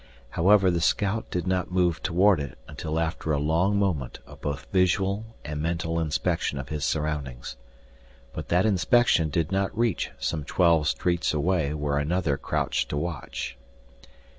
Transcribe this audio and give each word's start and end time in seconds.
However 0.31 0.71
the 0.71 0.81
scout 0.81 1.29
did 1.29 1.45
not 1.45 1.69
move 1.71 2.01
toward 2.01 2.39
it 2.39 2.57
until 2.67 2.99
after 2.99 3.31
a 3.31 3.37
long 3.39 3.77
moment 3.77 4.17
of 4.25 4.41
both 4.41 4.65
visual 4.71 5.35
and 5.45 5.61
mental 5.61 5.99
inspection 5.99 6.57
of 6.57 6.69
his 6.69 6.83
surroundings. 6.83 7.55
But 8.33 8.47
that 8.49 8.65
inspection 8.65 9.29
did 9.29 9.51
not 9.51 9.77
reach 9.77 10.09
some 10.17 10.43
twelve 10.43 10.87
streets 10.87 11.35
away 11.35 11.75
where 11.75 11.99
another 11.99 12.35
crouched 12.35 12.89
to 12.89 12.97
watch. 12.97 13.59